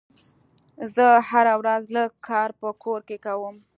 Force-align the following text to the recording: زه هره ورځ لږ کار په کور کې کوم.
زه 0.93 1.07
هره 1.29 1.53
ورځ 1.61 1.83
لږ 1.97 2.11
کار 2.27 2.49
په 2.59 2.67
کور 2.83 2.99
کې 3.07 3.17
کوم. 3.25 3.55